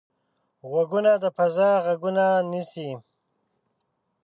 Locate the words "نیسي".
2.51-2.89